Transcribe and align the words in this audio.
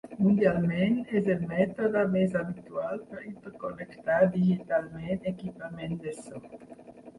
Mundialment, 0.25 0.95
és 1.19 1.27
el 1.33 1.43
mètode 1.51 2.03
més 2.15 2.33
habitual 2.41 3.05
per 3.11 3.21
interconnectar 3.33 4.17
digitalment 4.39 5.31
equipament 5.35 5.97
de 6.09 6.19
so. 6.25 6.45